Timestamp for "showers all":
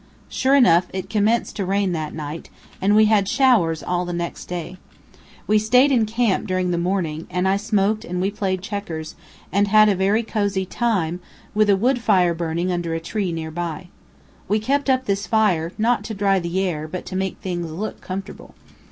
3.29-4.03